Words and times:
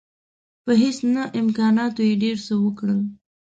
په 0.63 0.71
هیڅ 0.81 0.97
نه 1.13 1.23
امکاناتو 1.41 2.01
یې 2.07 2.13
ډېر 2.23 2.37
څه 2.47 2.53
وکړل. 2.63 2.99